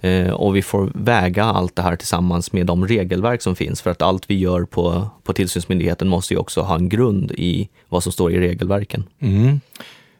eh, 0.00 0.30
och 0.30 0.56
vi 0.56 0.62
får 0.62 0.90
väga 0.94 1.44
allt 1.44 1.76
det 1.76 1.82
här 1.82 1.96
tillsammans 1.96 2.52
med 2.52 2.66
de 2.66 2.86
regelverk 2.86 3.42
som 3.42 3.56
finns 3.56 3.82
för 3.82 3.90
att 3.90 4.02
allt 4.02 4.30
vi 4.30 4.38
gör 4.38 4.64
på, 4.64 5.10
på 5.24 5.32
tillsynsmyndigheten 5.32 6.08
måste 6.08 6.34
ju 6.34 6.40
också 6.40 6.60
ha 6.60 6.74
en 6.74 6.88
grund 6.88 7.32
i 7.32 7.68
vad 7.88 8.02
som 8.02 8.12
står 8.12 8.32
i 8.32 8.40
regelverken. 8.40 9.04
Mm. 9.20 9.60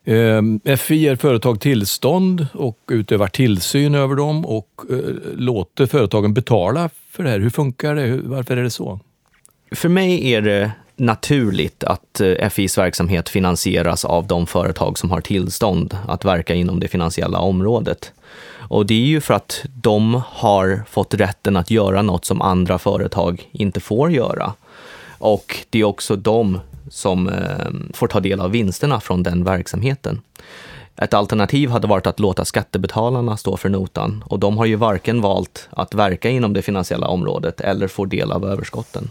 Ehm, 0.05 0.61
FI 0.79 0.95
ger 0.95 1.17
företag 1.17 1.61
tillstånd 1.61 2.47
och 2.53 2.79
utövar 2.91 3.29
tillsyn 3.29 3.95
över 3.95 4.15
dem 4.15 4.47
och 4.47 4.83
eh, 4.91 4.99
låter 5.37 5.87
företagen 5.87 6.35
betala 6.35 6.91
för 7.11 7.25
det 7.25 7.31
här. 7.31 7.41
Hur 7.41 7.51
funkar 7.51 7.95
det? 7.95 8.21
Varför 8.25 8.57
är 8.57 8.63
det 8.63 8.71
så? 8.71 9.01
För 9.75 9.89
mig 9.89 10.33
är 10.33 10.41
det 10.41 10.73
naturligt 11.03 11.85
att 11.85 12.21
eh, 12.21 12.49
FIs 12.49 12.79
verksamhet 12.79 13.29
finansieras 13.29 14.05
av 14.05 14.27
de 14.27 14.47
företag 14.47 14.99
som 14.99 15.11
har 15.11 15.21
tillstånd 15.21 15.97
att 16.09 16.25
verka 16.25 16.55
inom 16.55 16.81
det 16.81 16.89
finansiella 16.89 17.39
området. 17.39 18.13
Och 18.69 18.87
det 18.87 18.95
är 18.95 19.07
ju 19.07 19.21
för 19.21 19.35
att 19.35 19.65
de 19.75 20.23
har 20.27 20.85
fått 20.91 21.15
rätten 21.15 21.57
att 21.57 21.71
göra 21.71 22.03
något 22.03 22.25
som 22.25 22.43
andra 22.43 22.79
företag 22.79 23.49
inte 23.53 23.81
får 23.81 24.11
göra. 24.11 24.53
Och 25.19 25.57
det 25.71 25.81
är 25.81 25.85
också 25.85 26.17
de 26.17 26.61
som 26.91 27.29
eh, 27.29 27.95
får 27.95 28.09
ta 28.09 28.21
del 28.21 28.41
av 28.41 28.51
vinsterna 28.51 29.01
från 29.01 29.23
den 29.23 29.45
verksamheten. 29.45 30.21
Ett 30.97 31.15
alternativ 31.15 31.71
hade 31.71 31.87
varit 31.87 32.07
att 32.07 32.21
låta 32.21 32.45
skattebetalarna 32.45 33.37
stå 33.37 33.57
för 33.57 33.69
notan 33.69 34.25
och 34.27 34.39
de 34.39 34.59
har 34.59 34.65
ju 34.65 34.77
varken 34.77 35.21
valt 35.21 35.69
att 35.71 35.95
verka 35.95 36.31
inom 36.31 36.53
det 36.53 36.63
finansiella 36.63 37.09
området 37.09 37.61
eller 37.61 37.89
få 37.89 38.05
del 38.05 38.33
av 38.33 38.45
överskotten. 38.45 39.11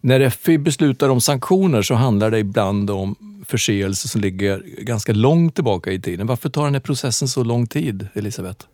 När 0.00 0.30
FI 0.30 0.58
beslutar 0.58 1.08
om 1.08 1.20
sanktioner 1.20 1.82
så 1.82 1.94
handlar 1.94 2.30
det 2.30 2.38
ibland 2.38 2.90
om 2.90 3.16
förseelser 3.46 4.08
som 4.08 4.20
ligger 4.20 4.62
ganska 4.78 5.12
långt 5.12 5.54
tillbaka 5.54 5.92
i 5.92 6.00
tiden. 6.00 6.26
Varför 6.26 6.48
tar 6.48 6.64
den 6.64 6.74
här 6.74 6.80
processen 6.80 7.28
så 7.28 7.44
lång 7.44 7.66
tid, 7.66 8.08
Elisabeth? 8.14 8.66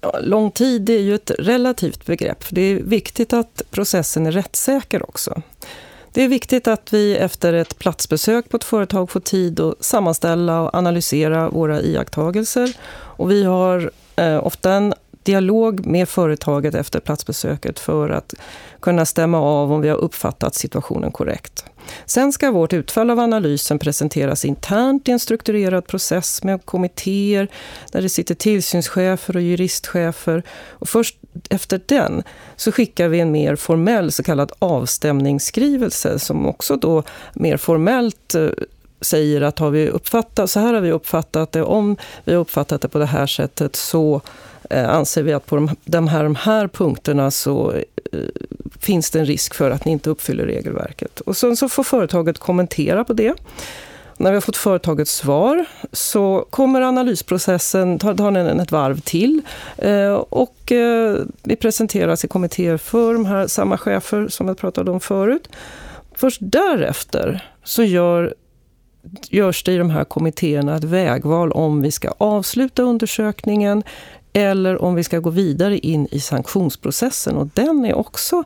Ja, 0.00 0.18
lång 0.22 0.50
tid 0.50 0.90
är 0.90 0.98
ju 0.98 1.14
ett 1.14 1.30
relativt 1.38 2.06
begrepp. 2.06 2.44
Det 2.50 2.60
är 2.60 2.74
viktigt 2.74 3.32
att 3.32 3.62
processen 3.70 4.26
är 4.26 4.32
rättssäker 4.32 5.08
också. 5.08 5.42
Det 6.12 6.24
är 6.24 6.28
viktigt 6.28 6.68
att 6.68 6.92
vi 6.92 7.16
efter 7.16 7.52
ett 7.52 7.78
platsbesök 7.78 8.48
på 8.48 8.56
ett 8.56 8.64
företag 8.64 9.10
får 9.10 9.20
tid 9.20 9.60
att 9.60 9.84
sammanställa 9.84 10.60
och 10.60 10.74
analysera 10.74 11.48
våra 11.48 11.82
iakttagelser. 11.82 12.76
Och 12.92 13.30
vi 13.30 13.44
har 13.44 13.90
eh, 14.16 14.46
ofta 14.46 14.72
en 14.72 14.94
dialog 15.22 15.86
med 15.86 16.08
företaget 16.08 16.74
efter 16.74 17.00
platsbesöket 17.00 17.78
för 17.78 18.10
att 18.10 18.34
kunna 18.80 19.06
stämma 19.06 19.40
av 19.40 19.72
om 19.72 19.80
vi 19.80 19.88
har 19.88 19.96
uppfattat 19.96 20.54
situationen 20.54 21.12
korrekt. 21.12 21.64
Sen 22.06 22.32
ska 22.32 22.50
vårt 22.50 22.72
utfall 22.72 23.10
av 23.10 23.18
analysen 23.18 23.78
presenteras 23.78 24.44
internt 24.44 25.08
i 25.08 25.12
en 25.12 25.18
strukturerad 25.18 25.86
process 25.86 26.42
med 26.42 26.66
kommittéer 26.66 27.48
där 27.92 28.02
det 28.02 28.08
sitter 28.08 28.34
tillsynschefer 28.34 29.36
och 29.36 29.42
juristchefer. 29.42 30.42
Och 30.68 30.88
först 30.88 31.16
efter 31.50 31.80
den 31.86 32.22
så 32.56 32.72
skickar 32.72 33.08
vi 33.08 33.20
en 33.20 33.32
mer 33.32 33.56
formell 33.56 34.12
så 34.12 34.22
kallad 34.22 34.52
avstämningsskrivelse 34.58 36.18
som 36.18 36.46
också 36.46 36.76
då 36.76 37.02
mer 37.34 37.56
formellt 37.56 38.34
eh, 38.34 38.48
säger 39.00 39.40
att 39.40 39.58
har 39.58 39.70
vi 39.70 39.88
uppfattat, 39.88 40.50
så 40.50 40.60
här 40.60 40.74
har 40.74 40.80
vi 40.80 40.92
uppfattat 40.92 41.52
det, 41.52 41.62
om 41.62 41.96
vi 42.24 42.32
har 42.32 42.40
uppfattat 42.40 42.80
det 42.80 42.88
på 42.88 42.98
det 42.98 43.06
här 43.06 43.26
sättet 43.26 43.76
så 43.76 44.20
Eh, 44.70 44.90
anser 44.90 45.22
vi 45.22 45.32
att 45.32 45.46
på 45.46 45.56
de, 45.56 45.70
de, 45.84 46.08
här, 46.08 46.24
de 46.24 46.34
här 46.34 46.68
punkterna 46.68 47.30
så 47.30 47.72
eh, 47.72 48.20
finns 48.80 49.10
det 49.10 49.18
en 49.18 49.26
risk 49.26 49.54
för 49.54 49.70
att 49.70 49.84
ni 49.84 49.92
inte 49.92 50.10
uppfyller 50.10 50.46
regelverket. 50.46 51.20
Och 51.20 51.36
sen 51.36 51.56
så 51.56 51.68
får 51.68 51.82
företaget 51.82 52.38
kommentera 52.38 53.04
på 53.04 53.12
det. 53.12 53.34
När 54.16 54.30
vi 54.30 54.36
har 54.36 54.40
fått 54.40 54.56
företagets 54.56 55.12
svar 55.12 55.64
så 55.92 56.46
kommer 56.50 56.80
analysprocessen, 56.80 57.98
tar, 57.98 58.14
tar 58.14 58.30
den 58.30 58.60
ett 58.60 58.72
varv 58.72 59.00
till 59.00 59.42
eh, 59.76 60.12
och 60.12 60.72
eh, 60.72 61.16
vi 61.42 61.56
presenteras 61.56 62.24
i 62.24 62.28
kommittéer 62.28 62.76
för 62.76 63.12
de 63.12 63.24
här 63.24 63.46
samma 63.46 63.78
chefer 63.78 64.28
som 64.28 64.48
jag 64.48 64.58
pratade 64.58 64.90
om 64.90 65.00
förut. 65.00 65.48
Först 66.14 66.40
därefter 66.42 67.44
så 67.64 67.82
gör 67.82 68.34
görs 69.30 69.64
det 69.64 69.72
i 69.72 69.76
de 69.76 69.90
här 69.90 70.04
kommittéerna 70.04 70.76
ett 70.76 70.84
vägval 70.84 71.52
om 71.52 71.82
vi 71.82 71.90
ska 71.90 72.14
avsluta 72.18 72.82
undersökningen 72.82 73.82
eller 74.32 74.82
om 74.82 74.94
vi 74.94 75.04
ska 75.04 75.18
gå 75.18 75.30
vidare 75.30 75.78
in 75.78 76.08
i 76.10 76.20
sanktionsprocessen. 76.20 77.36
Och 77.36 77.48
den 77.54 77.84
är 77.84 77.94
också 77.94 78.44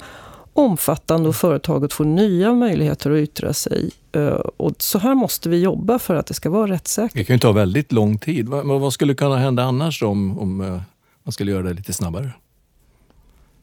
omfattande 0.52 1.28
och 1.28 1.36
företaget 1.36 1.92
får 1.92 2.04
nya 2.04 2.52
möjligheter 2.52 3.10
att 3.10 3.18
yttra 3.18 3.52
sig. 3.52 3.90
Eh, 4.12 4.40
och 4.56 4.72
så 4.78 4.98
här 4.98 5.14
måste 5.14 5.48
vi 5.48 5.60
jobba 5.60 5.98
för 5.98 6.14
att 6.14 6.26
det 6.26 6.34
ska 6.34 6.50
vara 6.50 6.70
rättssäkert. 6.70 7.14
Det 7.14 7.24
kan 7.24 7.36
ju 7.36 7.40
ta 7.40 7.52
väldigt 7.52 7.92
lång 7.92 8.18
tid. 8.18 8.48
Vad, 8.48 8.92
skulle 8.92 9.14
kunna 9.14 9.36
hända 9.36 9.62
annars 9.62 10.02
om, 10.02 10.38
om 10.38 10.60
eh, 10.60 10.80
man 11.22 11.32
skulle 11.32 11.50
göra 11.50 11.62
det 11.62 11.72
lite 11.72 11.92
snabbare? 11.92 12.32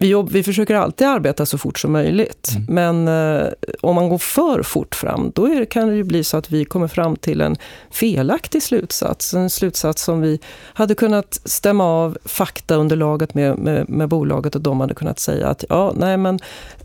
Vi, 0.01 0.23
vi 0.31 0.43
försöker 0.43 0.75
alltid 0.75 1.07
arbeta 1.07 1.45
så 1.45 1.57
fort 1.57 1.79
som 1.79 1.91
möjligt. 1.91 2.49
Mm. 2.55 2.65
Men 2.67 3.07
eh, 3.37 3.47
om 3.81 3.95
man 3.95 4.09
går 4.09 4.17
för 4.17 4.63
fort 4.63 4.95
fram, 4.95 5.31
då 5.35 5.45
det, 5.45 5.65
kan 5.65 5.87
det 5.87 5.95
ju 5.95 6.03
bli 6.03 6.23
så 6.23 6.37
att 6.37 6.51
vi 6.51 6.65
kommer 6.65 6.87
fram 6.87 7.15
till 7.15 7.41
en 7.41 7.55
felaktig 7.91 8.63
slutsats. 8.63 9.33
En 9.33 9.49
slutsats 9.49 10.03
som 10.03 10.21
vi 10.21 10.39
hade 10.73 10.95
kunnat 10.95 11.41
stämma 11.45 11.85
av 11.85 12.17
faktaunderlaget 12.25 13.33
med, 13.33 13.57
med, 13.57 13.89
med 13.89 14.09
bolaget 14.09 14.55
och 14.55 14.61
de 14.61 14.79
hade 14.79 14.93
kunnat 14.93 15.19
säga 15.19 15.47
att 15.47 15.63
ja, 15.69 15.93
nej 15.95 16.17
men 16.17 16.39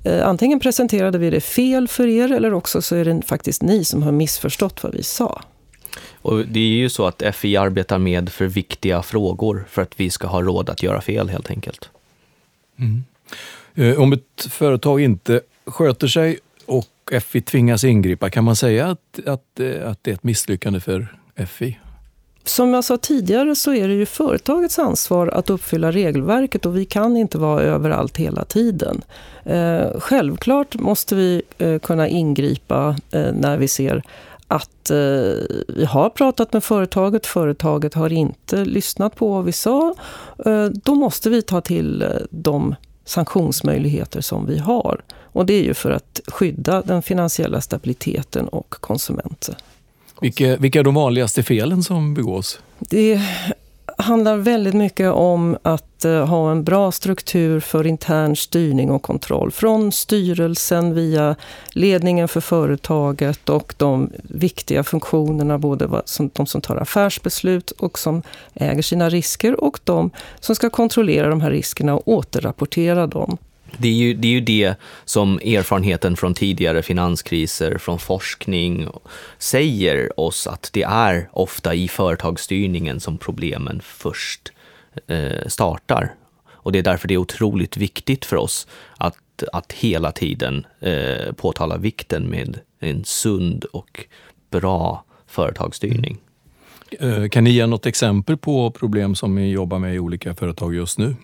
eh, 0.04 0.28
antingen 0.28 0.60
presenterade 0.60 1.18
vi 1.18 1.30
det 1.30 1.40
fel 1.40 1.88
för 1.88 2.06
er 2.06 2.32
eller 2.32 2.54
också 2.54 2.82
så 2.82 2.96
är 2.96 3.04
det 3.04 3.22
faktiskt 3.26 3.62
ni 3.62 3.84
som 3.84 4.02
har 4.02 4.12
missförstått 4.12 4.82
vad 4.82 4.92
vi 4.92 5.02
sa. 5.02 5.40
Och 6.22 6.46
det 6.46 6.60
är 6.60 6.78
ju 6.78 6.88
så 6.88 7.06
att 7.06 7.22
FI 7.34 7.56
arbetar 7.56 7.98
med 7.98 8.28
för 8.28 8.46
viktiga 8.46 9.02
frågor 9.02 9.64
för 9.70 9.82
att 9.82 9.92
vi 9.96 10.10
ska 10.10 10.26
ha 10.26 10.42
råd 10.42 10.70
att 10.70 10.82
göra 10.82 11.00
fel 11.00 11.28
helt 11.28 11.50
enkelt. 11.50 11.90
Mm. 12.78 13.04
Eh, 13.74 14.00
om 14.00 14.12
ett 14.12 14.46
företag 14.50 15.00
inte 15.00 15.40
sköter 15.66 16.06
sig 16.06 16.38
och 16.66 17.12
FI 17.22 17.40
tvingas 17.40 17.84
ingripa, 17.84 18.30
kan 18.30 18.44
man 18.44 18.56
säga 18.56 18.86
att, 18.86 19.18
att, 19.26 19.60
eh, 19.60 19.90
att 19.90 19.98
det 20.04 20.10
är 20.10 20.14
ett 20.14 20.24
misslyckande 20.24 20.80
för 20.80 21.16
FI? 21.46 21.78
Som 22.44 22.74
jag 22.74 22.84
sa 22.84 22.96
tidigare 22.96 23.56
så 23.56 23.74
är 23.74 23.88
det 23.88 23.94
ju 23.94 24.06
företagets 24.06 24.78
ansvar 24.78 25.28
att 25.28 25.50
uppfylla 25.50 25.92
regelverket 25.92 26.66
och 26.66 26.76
vi 26.76 26.84
kan 26.84 27.16
inte 27.16 27.38
vara 27.38 27.62
överallt 27.62 28.16
hela 28.16 28.44
tiden. 28.44 29.02
Eh, 29.44 30.00
självklart 30.00 30.74
måste 30.74 31.14
vi 31.14 31.42
eh, 31.58 31.78
kunna 31.78 32.08
ingripa 32.08 32.96
när 33.32 33.56
vi 33.56 33.68
ser 33.68 34.02
att 34.48 34.90
vi 35.68 35.84
har 35.84 36.10
pratat 36.10 36.52
med 36.52 36.64
företaget, 36.64 37.26
företaget 37.26 37.94
har 37.94 38.12
inte 38.12 38.64
lyssnat 38.64 39.16
på 39.16 39.28
vad 39.28 39.44
vi 39.44 39.52
sa. 39.52 39.94
då 40.72 40.94
måste 40.94 41.30
vi 41.30 41.42
ta 41.42 41.60
till 41.60 42.04
de 42.30 42.74
sanktionsmöjligheter 43.04 44.20
som 44.20 44.46
vi 44.46 44.58
har. 44.58 45.00
Och 45.36 45.46
det 45.46 45.54
är 45.54 45.62
ju 45.62 45.74
för 45.74 45.90
att 45.90 46.20
skydda 46.26 46.82
den 46.82 47.02
finansiella 47.02 47.60
stabiliteten 47.60 48.48
och 48.48 48.70
konsumenten. 48.70 49.54
Vilka, 50.20 50.56
vilka 50.56 50.78
är 50.78 50.84
de 50.84 50.94
vanligaste 50.94 51.42
felen 51.42 51.82
som 51.82 52.14
begås? 52.14 52.60
Det 52.78 53.20
handlar 53.98 54.36
väldigt 54.36 54.74
mycket 54.74 55.12
om 55.12 55.58
att 55.62 56.04
eh, 56.04 56.26
ha 56.26 56.50
en 56.50 56.64
bra 56.64 56.92
struktur 56.92 57.60
för 57.60 57.86
intern 57.86 58.36
styrning 58.36 58.90
och 58.90 59.02
kontroll. 59.02 59.50
Från 59.50 59.92
styrelsen 59.92 60.94
via 60.94 61.36
ledningen 61.72 62.28
för 62.28 62.40
företaget 62.40 63.48
och 63.48 63.74
de 63.76 64.10
viktiga 64.22 64.84
funktionerna, 64.84 65.58
både 65.58 66.02
som, 66.04 66.30
de 66.34 66.46
som 66.46 66.60
tar 66.60 66.76
affärsbeslut 66.76 67.70
och 67.70 67.98
som 67.98 68.22
äger 68.54 68.82
sina 68.82 69.08
risker 69.08 69.64
och 69.64 69.80
de 69.84 70.10
som 70.40 70.54
ska 70.54 70.70
kontrollera 70.70 71.28
de 71.28 71.40
här 71.40 71.50
riskerna 71.50 71.94
och 71.94 72.08
återrapportera 72.08 73.06
dem. 73.06 73.38
Det 73.78 73.88
är, 73.88 73.92
ju, 73.92 74.14
det 74.14 74.28
är 74.28 74.32
ju 74.32 74.40
det 74.40 74.74
som 75.04 75.38
erfarenheten 75.38 76.16
från 76.16 76.34
tidigare 76.34 76.82
finanskriser, 76.82 77.78
från 77.78 77.98
forskning 77.98 78.88
säger 79.38 80.20
oss 80.20 80.46
att 80.46 80.70
det 80.72 80.82
är 80.82 81.28
ofta 81.32 81.74
i 81.74 81.88
företagsstyrningen 81.88 83.00
som 83.00 83.18
problemen 83.18 83.80
först 83.84 84.52
eh, 85.06 85.46
startar. 85.46 86.14
Och 86.66 86.72
det 86.72 86.78
är 86.78 86.82
därför 86.82 87.08
det 87.08 87.14
är 87.14 87.18
otroligt 87.18 87.76
viktigt 87.76 88.24
för 88.24 88.36
oss 88.36 88.66
att, 88.96 89.42
att 89.52 89.72
hela 89.72 90.12
tiden 90.12 90.66
eh, 90.80 91.32
påtala 91.32 91.76
vikten 91.76 92.24
med 92.30 92.58
en 92.80 93.04
sund 93.04 93.64
och 93.64 94.06
bra 94.50 95.04
företagsstyrning. 95.26 96.18
Mm. 97.00 97.22
Eh, 97.22 97.28
kan 97.28 97.44
ni 97.44 97.50
ge 97.50 97.66
något 97.66 97.86
exempel 97.86 98.36
på 98.36 98.70
problem 98.70 99.14
som 99.14 99.34
ni 99.34 99.50
jobbar 99.50 99.78
med 99.78 99.94
i 99.94 99.98
olika 99.98 100.34
företag 100.34 100.74
just 100.74 100.98
nu? 100.98 101.14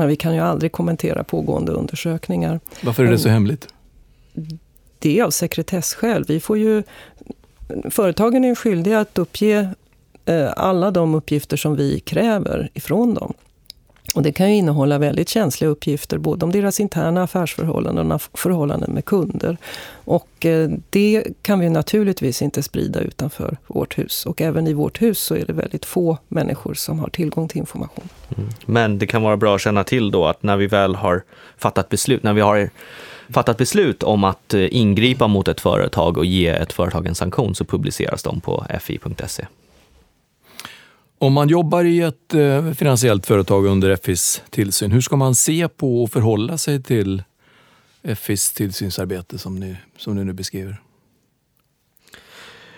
Ja, 0.00 0.06
vi 0.06 0.16
kan 0.16 0.34
ju 0.34 0.40
aldrig 0.40 0.72
kommentera 0.72 1.24
pågående 1.24 1.72
undersökningar. 1.72 2.60
Varför 2.82 3.04
är 3.04 3.10
det 3.10 3.18
så 3.18 3.28
hemligt? 3.28 3.68
Det 4.98 5.18
är 5.18 5.24
av 5.24 5.30
sekretessskäl. 5.30 6.24
Vi 6.28 6.40
får 6.40 6.58
ju, 6.58 6.82
företagen 7.90 8.44
är 8.44 8.54
skyldiga 8.54 9.00
att 9.00 9.18
uppge 9.18 9.68
eh, 10.24 10.52
alla 10.56 10.90
de 10.90 11.14
uppgifter 11.14 11.56
som 11.56 11.76
vi 11.76 12.00
kräver 12.00 12.70
ifrån 12.74 13.14
dem. 13.14 13.34
Och 14.14 14.22
det 14.22 14.32
kan 14.32 14.50
ju 14.50 14.56
innehålla 14.56 14.98
väldigt 14.98 15.28
känsliga 15.28 15.70
uppgifter, 15.70 16.18
både 16.18 16.44
om 16.44 16.52
deras 16.52 16.80
interna 16.80 17.22
affärsförhållanden 17.22 18.12
och 18.12 18.22
förhållanden 18.34 18.92
med 18.92 19.04
kunder. 19.04 19.56
Och 20.04 20.46
eh, 20.46 20.70
det 20.90 21.24
kan 21.42 21.60
vi 21.60 21.68
naturligtvis 21.68 22.42
inte 22.42 22.62
sprida 22.62 23.00
utanför 23.00 23.56
vårt 23.66 23.98
hus. 23.98 24.26
Och 24.26 24.40
även 24.40 24.66
i 24.66 24.72
vårt 24.72 25.02
hus 25.02 25.18
så 25.18 25.34
är 25.34 25.46
det 25.46 25.52
väldigt 25.52 25.84
få 25.84 26.18
människor 26.28 26.74
som 26.74 26.98
har 26.98 27.08
tillgång 27.08 27.48
till 27.48 27.58
information. 27.58 28.08
Mm. 28.36 28.50
Men 28.66 28.98
det 28.98 29.06
kan 29.06 29.22
vara 29.22 29.36
bra 29.36 29.54
att 29.54 29.60
känna 29.60 29.84
till 29.84 30.10
då 30.10 30.26
att 30.26 30.42
när 30.42 30.56
vi 30.56 30.66
väl 30.66 30.94
har 30.94 31.22
fattat 31.56 31.88
beslut, 31.88 32.22
när 32.22 32.32
vi 32.32 32.40
har 32.40 32.70
fattat 33.28 33.56
beslut 33.56 34.02
om 34.02 34.24
att 34.24 34.54
eh, 34.54 34.66
ingripa 34.70 35.26
mot 35.26 35.48
ett 35.48 35.60
företag 35.60 36.18
och 36.18 36.24
ge 36.24 36.48
ett 36.48 36.72
företag 36.72 37.06
en 37.06 37.14
sanktion 37.14 37.54
så 37.54 37.64
publiceras 37.64 38.22
de 38.22 38.40
på 38.40 38.66
fi.se. 38.80 39.46
Om 41.20 41.32
man 41.32 41.48
jobbar 41.48 41.84
i 41.84 42.00
ett 42.00 42.34
eh, 42.34 42.72
finansiellt 42.72 43.26
företag 43.26 43.66
under 43.66 43.96
FIs 43.96 44.42
tillsyn, 44.50 44.92
hur 44.92 45.00
ska 45.00 45.16
man 45.16 45.34
se 45.34 45.68
på 45.68 46.02
och 46.02 46.10
förhålla 46.10 46.58
sig 46.58 46.82
till 46.82 47.22
FIs 48.16 48.52
tillsynsarbete 48.52 49.38
som 49.38 49.60
ni, 49.60 49.76
som 49.96 50.16
ni 50.16 50.24
nu 50.24 50.32
beskriver? 50.32 50.80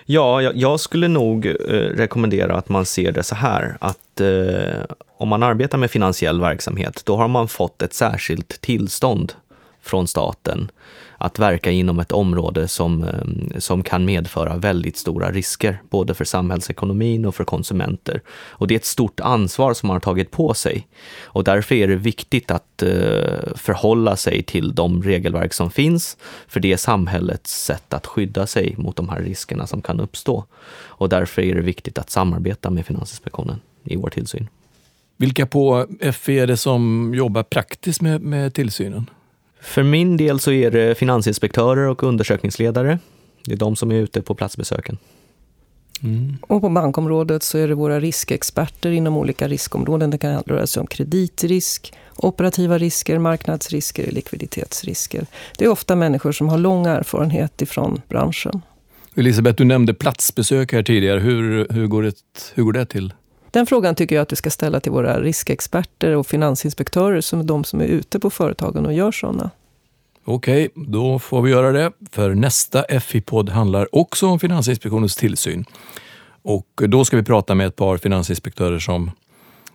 Ja, 0.04 0.42
jag, 0.42 0.56
jag 0.56 0.80
skulle 0.80 1.08
nog 1.08 1.46
eh, 1.46 1.52
rekommendera 1.72 2.56
att 2.56 2.68
man 2.68 2.86
ser 2.86 3.12
det 3.12 3.22
så 3.22 3.34
här, 3.34 3.76
att 3.80 4.20
eh, 4.20 4.94
om 5.16 5.28
man 5.28 5.42
arbetar 5.42 5.78
med 5.78 5.90
finansiell 5.90 6.40
verksamhet, 6.40 7.02
då 7.04 7.16
har 7.16 7.28
man 7.28 7.48
fått 7.48 7.82
ett 7.82 7.94
särskilt 7.94 8.60
tillstånd 8.60 9.32
från 9.82 10.08
staten 10.08 10.70
att 11.22 11.38
verka 11.38 11.70
inom 11.70 11.98
ett 11.98 12.12
område 12.12 12.68
som, 12.68 13.04
ehm, 13.04 13.60
som 13.60 13.82
kan 13.82 14.04
medföra 14.04 14.56
väldigt 14.56 14.96
stora 14.96 15.32
risker, 15.32 15.82
både 15.90 16.14
för 16.14 16.24
samhällsekonomin 16.24 17.24
och 17.24 17.34
för 17.34 17.44
konsumenter. 17.44 18.22
Och 18.30 18.66
det 18.66 18.74
är 18.74 18.76
ett 18.76 18.84
stort 18.84 19.20
ansvar 19.20 19.74
som 19.74 19.86
man 19.86 19.94
har 19.94 20.00
tagit 20.00 20.30
på 20.30 20.54
sig. 20.54 20.86
Och 21.22 21.44
därför 21.44 21.74
är 21.74 21.88
det 21.88 21.96
viktigt 21.96 22.50
att 22.50 22.82
eh, 22.82 23.54
förhålla 23.56 24.16
sig 24.16 24.42
till 24.42 24.74
de 24.74 25.02
regelverk 25.02 25.52
som 25.52 25.70
finns, 25.70 26.16
för 26.48 26.60
det 26.60 26.72
är 26.72 26.76
samhällets 26.76 27.64
sätt 27.64 27.94
att 27.94 28.06
skydda 28.06 28.46
sig 28.46 28.74
mot 28.78 28.96
de 28.96 29.08
här 29.08 29.20
riskerna 29.20 29.66
som 29.66 29.82
kan 29.82 30.00
uppstå. 30.00 30.44
Och 30.82 31.08
därför 31.08 31.42
är 31.42 31.54
det 31.54 31.62
viktigt 31.62 31.98
att 31.98 32.10
samarbeta 32.10 32.70
med 32.70 32.86
Finansinspektionen 32.86 33.60
i 33.84 33.96
vår 33.96 34.10
tillsyn. 34.10 34.48
Vilka 35.16 35.46
på 35.46 35.86
FI 36.12 36.38
är 36.38 36.46
det 36.46 36.56
som 36.56 37.12
jobbar 37.14 37.42
praktiskt 37.42 38.00
med, 38.00 38.20
med 38.20 38.54
tillsynen? 38.54 39.10
För 39.62 39.82
min 39.82 40.16
del 40.16 40.40
så 40.40 40.52
är 40.52 40.70
det 40.70 40.94
finansinspektörer 40.94 41.88
och 41.88 42.02
undersökningsledare. 42.02 42.98
Det 43.44 43.52
är 43.52 43.56
de 43.56 43.76
som 43.76 43.92
är 43.92 43.94
ute 43.94 44.22
på 44.22 44.34
platsbesöken. 44.34 44.98
Mm. 46.02 46.36
Och 46.42 46.60
på 46.60 46.68
bankområdet 46.68 47.42
så 47.42 47.58
är 47.58 47.68
det 47.68 47.74
våra 47.74 48.00
riskexperter 48.00 48.90
inom 48.90 49.16
olika 49.16 49.48
riskområden. 49.48 50.10
Det 50.10 50.18
kan 50.18 50.42
röra 50.46 50.66
sig 50.66 50.80
om 50.80 50.86
kreditrisk, 50.86 51.92
operativa 52.16 52.78
risker, 52.78 53.18
marknadsrisker, 53.18 54.10
likviditetsrisker. 54.10 55.26
Det 55.58 55.64
är 55.64 55.68
ofta 55.68 55.96
människor 55.96 56.32
som 56.32 56.48
har 56.48 56.58
lång 56.58 56.86
erfarenhet 56.86 57.62
ifrån 57.62 58.02
branschen. 58.08 58.62
Elisabeth, 59.14 59.56
du 59.56 59.64
nämnde 59.64 59.94
platsbesök 59.94 60.72
här 60.72 60.82
tidigare. 60.82 61.20
Hur, 61.20 61.66
hur, 61.70 61.86
går, 61.86 62.02
det, 62.02 62.14
hur 62.54 62.62
går 62.62 62.72
det 62.72 62.86
till? 62.86 63.12
Den 63.50 63.66
frågan 63.66 63.94
tycker 63.94 64.14
jag 64.14 64.22
att 64.22 64.28
du 64.28 64.36
ska 64.36 64.50
ställa 64.50 64.80
till 64.80 64.92
våra 64.92 65.20
riskexperter 65.20 66.16
och 66.16 66.26
finansinspektörer, 66.26 67.20
som 67.20 67.40
är 67.40 67.44
de 67.44 67.64
som 67.64 67.80
är 67.80 67.84
ute 67.84 68.20
på 68.20 68.30
företagen 68.30 68.86
och 68.86 68.92
gör 68.92 69.12
sådana. 69.12 69.50
Okej, 70.24 70.68
då 70.74 71.18
får 71.18 71.42
vi 71.42 71.50
göra 71.50 71.72
det. 71.72 71.92
För 72.10 72.34
nästa 72.34 73.00
FI-podd 73.00 73.48
handlar 73.48 73.94
också 73.94 74.26
om 74.26 74.40
Finansinspektionens 74.40 75.16
tillsyn. 75.16 75.64
Och 76.42 76.82
då 76.88 77.04
ska 77.04 77.16
vi 77.16 77.22
prata 77.22 77.54
med 77.54 77.66
ett 77.66 77.76
par 77.76 77.96
finansinspektörer 77.96 78.78
som 78.78 79.10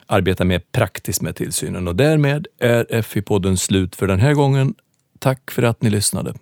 arbetar 0.08 0.46
mer 0.46 0.62
praktiskt 0.72 1.22
med 1.22 1.36
tillsynen. 1.36 1.88
Och 1.88 1.96
därmed 1.96 2.48
är 2.60 3.01
FI-podden 3.01 3.55
slut 3.55 3.96
för 3.96 4.08
den 4.08 4.20
här 4.20 4.34
gången. 4.34 4.75
Tack 5.20 5.51
för 5.51 5.63
att 5.63 5.82
ni 5.82 5.89
lyssnade. 5.89 6.34